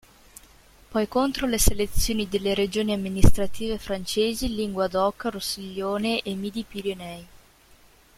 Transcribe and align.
Poi 0.91 1.07
contro 1.07 1.45
le 1.45 1.59
selezioni 1.59 2.27
delle 2.27 2.55
regioni 2.55 2.91
amministrative 2.91 3.77
francesi 3.77 4.51
Linguadoca-Rossiglione 4.55 6.21
e 6.21 6.33
Midi-Pirenei. 6.33 7.27